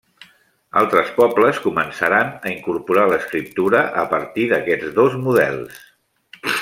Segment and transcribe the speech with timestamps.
[0.79, 5.79] Altres pobles començaran a incorporar l'escriptura a partir d'aquests dos models.